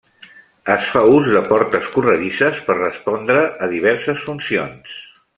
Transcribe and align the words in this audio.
Es 0.75 0.85
fa 0.93 1.01
ús 1.17 1.27
de 1.35 1.41
portes 1.49 1.91
corredisses 1.97 2.61
per 2.69 2.77
respondre 2.79 3.43
a 3.67 3.71
diverses 3.75 4.25
funcions. 4.31 4.97